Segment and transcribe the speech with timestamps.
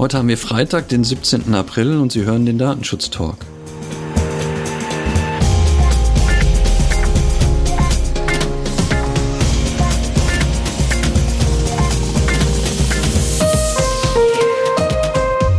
[0.00, 1.52] Heute haben wir Freitag, den 17.
[1.52, 3.36] April und Sie hören den Datenschutz-Talk.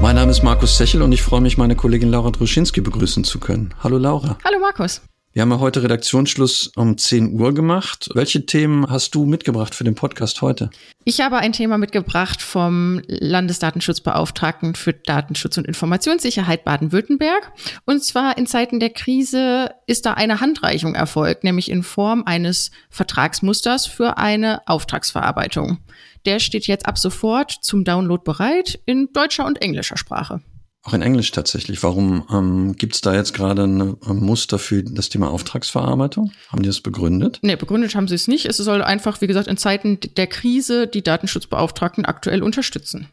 [0.00, 3.38] Mein Name ist Markus Sechel und ich freue mich, meine Kollegin Laura Druschinski begrüßen zu
[3.38, 3.74] können.
[3.82, 4.38] Hallo Laura.
[4.46, 5.02] Hallo Markus.
[5.34, 8.10] Wir haben ja heute Redaktionsschluss um 10 Uhr gemacht.
[8.12, 10.68] Welche Themen hast du mitgebracht für den Podcast heute?
[11.04, 17.50] Ich habe ein Thema mitgebracht vom Landesdatenschutzbeauftragten für Datenschutz und Informationssicherheit Baden-Württemberg.
[17.86, 22.70] Und zwar in Zeiten der Krise ist da eine Handreichung erfolgt, nämlich in Form eines
[22.90, 25.78] Vertragsmusters für eine Auftragsverarbeitung.
[26.26, 30.42] Der steht jetzt ab sofort zum Download bereit in deutscher und englischer Sprache.
[30.84, 31.82] Auch in Englisch tatsächlich.
[31.84, 36.32] Warum ähm, gibt es da jetzt gerade ein Muster für das Thema Auftragsverarbeitung?
[36.48, 37.38] Haben die das begründet?
[37.42, 38.46] Nee, begründet haben sie es nicht.
[38.46, 43.08] Es soll einfach, wie gesagt, in Zeiten der Krise die Datenschutzbeauftragten aktuell unterstützen.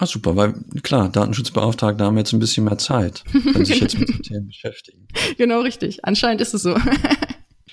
[0.00, 4.08] Ah, super, weil klar, Datenschutzbeauftragte haben jetzt ein bisschen mehr Zeit, können sich jetzt mit
[4.14, 5.08] den Themen beschäftigen.
[5.36, 6.04] Genau, richtig.
[6.04, 6.76] Anscheinend ist es so.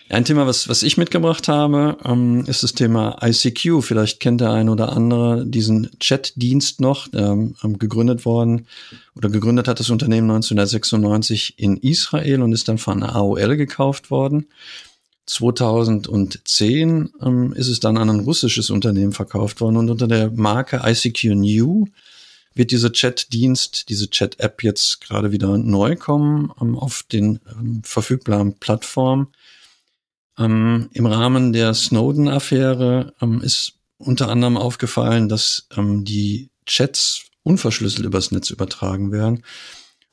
[0.09, 3.81] Ein Thema, was, was ich mitgebracht habe, ähm, ist das Thema ICQ.
[3.81, 8.67] Vielleicht kennt der ein oder andere diesen Chat-Dienst noch, ähm, gegründet worden
[9.15, 14.47] oder gegründet hat das Unternehmen 1996 in Israel und ist dann von AOL gekauft worden.
[15.25, 20.81] 2010 ähm, ist es dann an ein russisches Unternehmen verkauft worden und unter der Marke
[20.85, 21.87] ICQ New
[22.53, 27.39] wird dieser Chat-Dienst, diese Chat-App jetzt gerade wieder neu kommen ähm, auf den
[27.83, 29.27] verfügbaren Plattformen.
[30.37, 38.05] Ähm, Im Rahmen der Snowden-Affäre ähm, ist unter anderem aufgefallen, dass ähm, die Chats unverschlüsselt
[38.05, 39.43] übers Netz übertragen werden.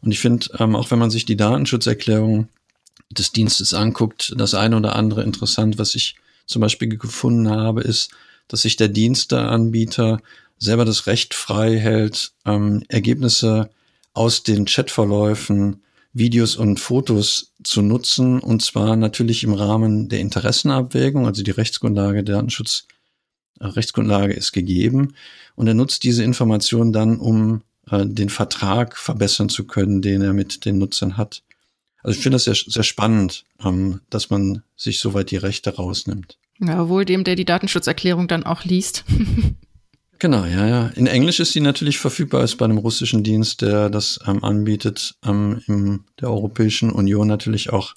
[0.03, 2.49] Und ich finde, ähm, auch wenn man sich die Datenschutzerklärung
[3.11, 8.11] des Dienstes anguckt, das eine oder andere interessant, was ich zum Beispiel gefunden habe, ist,
[8.49, 10.21] dass sich der Diensteanbieter
[10.59, 13.71] selber das Recht frei hält, ähm, Ergebnisse
[14.15, 21.27] aus den Chatverläufen Videos und Fotos zu nutzen und zwar natürlich im Rahmen der Interessenabwägung,
[21.27, 22.87] also die Rechtsgrundlage der Datenschutz
[23.61, 25.15] äh, Rechtsgrundlage ist gegeben
[25.55, 30.33] und er nutzt diese Information dann, um äh, den Vertrag verbessern zu können, den er
[30.33, 31.43] mit den Nutzern hat.
[32.03, 36.39] Also ich finde das sehr, sehr spannend, ähm, dass man sich soweit die Rechte rausnimmt.
[36.61, 39.05] Ja, wohl dem, der die Datenschutzerklärung dann auch liest.
[40.23, 40.87] Genau, ja, ja.
[40.95, 45.17] In Englisch ist sie natürlich verfügbar, ist bei einem russischen Dienst, der das ähm, anbietet,
[45.27, 47.95] ähm, in der Europäischen Union natürlich auch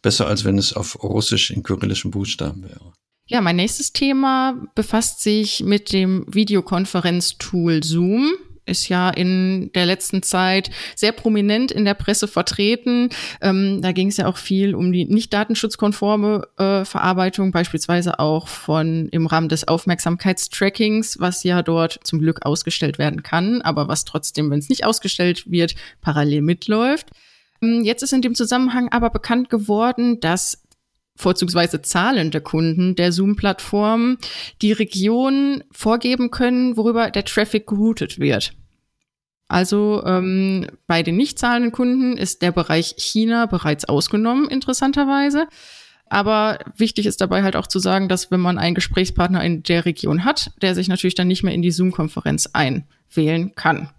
[0.00, 2.94] besser, als wenn es auf Russisch in kyrillischen Buchstaben wäre.
[3.26, 8.32] Ja, mein nächstes Thema befasst sich mit dem Videokonferenztool Zoom
[8.66, 13.10] ist ja in der letzten Zeit sehr prominent in der Presse vertreten.
[13.40, 18.48] Ähm, da ging es ja auch viel um die nicht datenschutzkonforme äh, Verarbeitung, beispielsweise auch
[18.48, 24.04] von im Rahmen des Aufmerksamkeitstrackings, was ja dort zum Glück ausgestellt werden kann, aber was
[24.04, 27.10] trotzdem, wenn es nicht ausgestellt wird, parallel mitläuft.
[27.62, 30.65] Ähm, jetzt ist in dem Zusammenhang aber bekannt geworden, dass
[31.16, 34.18] vorzugsweise zahlende Kunden der Zoom-Plattform
[34.62, 38.52] die Region vorgeben können, worüber der Traffic geroutet wird.
[39.48, 45.46] Also ähm, bei den nicht zahlenden Kunden ist der Bereich China bereits ausgenommen, interessanterweise.
[46.08, 49.84] Aber wichtig ist dabei halt auch zu sagen, dass wenn man einen Gesprächspartner in der
[49.84, 53.90] Region hat, der sich natürlich dann nicht mehr in die Zoom-Konferenz einwählen kann.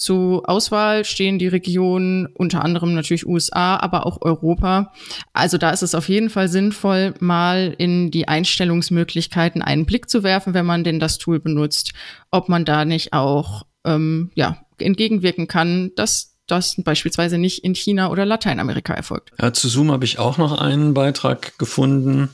[0.00, 4.94] Zur Auswahl stehen die Regionen unter anderem natürlich USA, aber auch Europa.
[5.34, 10.22] Also da ist es auf jeden Fall sinnvoll, mal in die Einstellungsmöglichkeiten einen Blick zu
[10.22, 11.92] werfen, wenn man denn das Tool benutzt,
[12.30, 18.10] ob man da nicht auch ähm, ja, entgegenwirken kann, dass das beispielsweise nicht in China
[18.10, 19.32] oder Lateinamerika erfolgt.
[19.38, 22.30] Ja, zu Zoom habe ich auch noch einen Beitrag gefunden.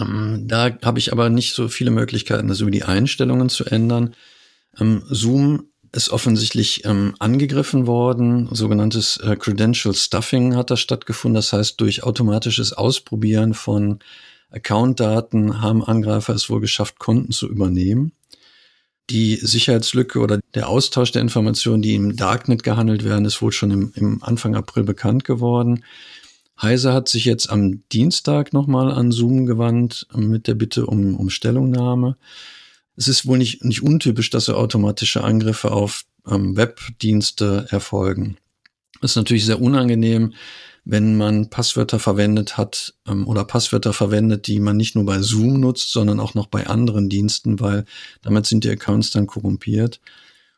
[0.00, 4.14] Ähm, da habe ich aber nicht so viele Möglichkeiten, das über die Einstellungen zu ändern.
[4.80, 8.48] Ähm, Zoom ist offensichtlich ähm, angegriffen worden.
[8.52, 11.34] Sogenanntes äh, Credential Stuffing hat da stattgefunden.
[11.36, 14.00] Das heißt, durch automatisches Ausprobieren von
[14.50, 18.12] Accountdaten haben Angreifer es wohl geschafft, Konten zu übernehmen.
[19.10, 23.70] Die Sicherheitslücke oder der Austausch der Informationen, die im Darknet gehandelt werden, ist wohl schon
[23.70, 25.84] im, im Anfang April bekannt geworden.
[26.60, 31.30] Heise hat sich jetzt am Dienstag nochmal an Zoom gewandt mit der Bitte um, um
[31.30, 32.16] Stellungnahme
[32.98, 38.36] es ist wohl nicht, nicht untypisch, dass so automatische Angriffe auf ähm, Webdienste erfolgen.
[39.00, 40.34] Das ist natürlich sehr unangenehm,
[40.84, 45.60] wenn man Passwörter verwendet hat ähm, oder Passwörter verwendet, die man nicht nur bei Zoom
[45.60, 47.84] nutzt, sondern auch noch bei anderen Diensten, weil
[48.22, 50.00] damit sind die Accounts dann korrumpiert.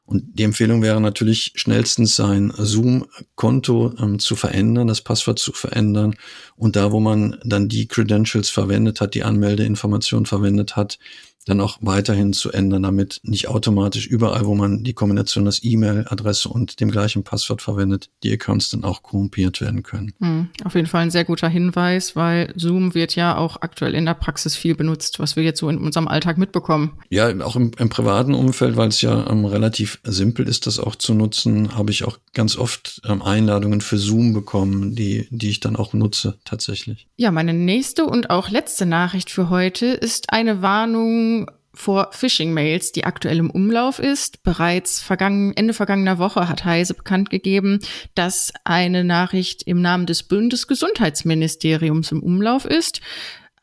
[0.05, 6.17] Und die Empfehlung wäre natürlich schnellstens sein Zoom-Konto ähm, zu verändern, das Passwort zu verändern
[6.57, 10.99] und da, wo man dann die Credentials verwendet hat, die Anmeldeinformation verwendet hat,
[11.47, 16.49] dann auch weiterhin zu ändern, damit nicht automatisch überall, wo man die Kombination aus E-Mail-Adresse
[16.49, 20.13] und dem gleichen Passwort verwendet, die Accounts dann auch korrumpiert werden können.
[20.21, 24.05] Hm, auf jeden Fall ein sehr guter Hinweis, weil Zoom wird ja auch aktuell in
[24.05, 26.99] der Praxis viel benutzt, was wir jetzt so in unserem Alltag mitbekommen.
[27.09, 30.95] Ja, auch im, im privaten Umfeld, weil es ja ähm, relativ simpel ist, das auch
[30.95, 35.61] zu nutzen, habe ich auch ganz oft ähm, Einladungen für Zoom bekommen, die, die ich
[35.61, 37.09] dann auch nutze tatsächlich.
[37.17, 41.40] Ja, meine nächste und auch letzte Nachricht für heute ist eine Warnung
[41.81, 44.43] vor Phishing-Mails, die aktuell im Umlauf ist.
[44.43, 47.81] Bereits vergangen, Ende vergangener Woche hat Heise bekannt gegeben,
[48.15, 53.01] dass eine Nachricht im Namen des Bundesgesundheitsministeriums im Umlauf ist.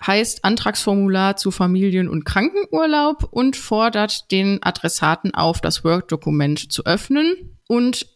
[0.05, 7.57] Heißt Antragsformular zu Familien- und Krankenurlaub und fordert den Adressaten auf, das Word-Dokument zu öffnen.
[7.67, 8.07] Und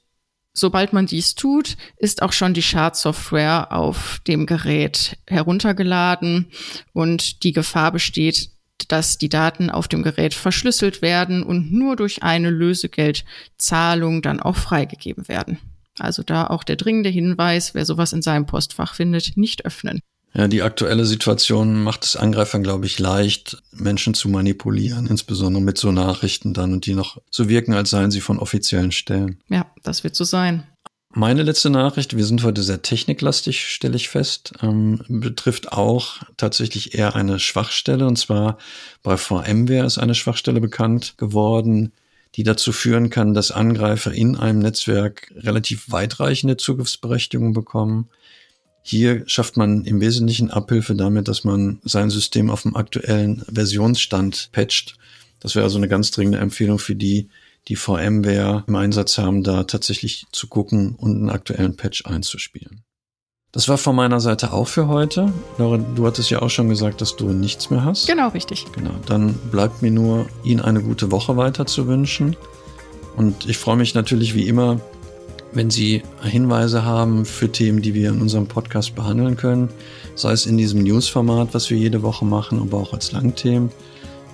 [0.54, 6.52] sobald man dies tut, ist auch schon die Schadsoftware auf dem Gerät heruntergeladen
[6.94, 8.50] und die Gefahr besteht,
[8.88, 14.56] dass die Daten auf dem Gerät verschlüsselt werden und nur durch eine Lösegeldzahlung dann auch
[14.56, 15.60] freigegeben werden.
[16.00, 20.00] Also da auch der dringende Hinweis, wer sowas in seinem Postfach findet, nicht öffnen.
[20.34, 25.78] Ja, die aktuelle Situation macht es Angreifern, glaube ich, leicht, Menschen zu manipulieren, insbesondere mit
[25.78, 29.40] so Nachrichten dann und die noch so wirken, als seien sie von offiziellen Stellen.
[29.50, 30.64] Ja, das wird so sein.
[31.14, 36.98] Meine letzte Nachricht, wir sind heute sehr techniklastig, stelle ich fest, ähm, betrifft auch tatsächlich
[36.98, 38.08] eher eine Schwachstelle.
[38.08, 38.58] Und zwar
[39.04, 41.92] bei VMware ist eine Schwachstelle bekannt geworden,
[42.36, 48.10] die dazu führen kann, dass Angreifer in einem Netzwerk relativ weitreichende Zugriffsberechtigungen bekommen.
[48.82, 54.50] Hier schafft man im Wesentlichen Abhilfe damit, dass man sein System auf dem aktuellen Versionsstand
[54.54, 54.96] patcht.
[55.42, 57.28] Das wäre also eine ganz dringende Empfehlung für die,
[57.68, 62.84] die VMware im Einsatz haben, da tatsächlich zu gucken und einen aktuellen Patch einzuspielen.
[63.52, 65.34] Das war von meiner Seite auch für heute.
[65.58, 68.08] Laura, du hattest ja auch schon gesagt, dass du nichts mehr hast.
[68.08, 68.66] Genau, richtig.
[68.72, 68.92] Genau.
[69.06, 72.38] Dann bleibt mir nur, Ihnen eine gute Woche weiter zu wünschen.
[73.18, 74.80] Und ich freue mich natürlich wie immer,
[75.52, 79.68] wenn Sie Hinweise haben für Themen, die wir in unserem Podcast behandeln können.
[80.16, 83.70] Sei es in diesem News-Format, was wir jede Woche machen, aber auch als Langthemen.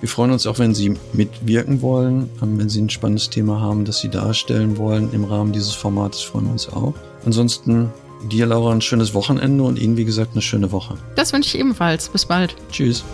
[0.00, 3.84] Wir freuen uns auch, wenn Sie mitwirken wollen, ähm, wenn Sie ein spannendes Thema haben,
[3.84, 6.94] das Sie darstellen wollen im Rahmen dieses Formates, freuen wir uns auch.
[7.24, 7.90] Ansonsten
[8.30, 10.96] dir, Laura, ein schönes Wochenende und Ihnen, wie gesagt, eine schöne Woche.
[11.16, 12.08] Das wünsche ich ebenfalls.
[12.08, 12.54] Bis bald.
[12.70, 13.04] Tschüss.